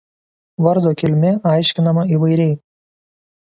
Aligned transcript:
Vardo 0.67 0.93
kilmė 1.03 1.35
aiškinama 1.53 2.09
įvairiai. 2.17 2.59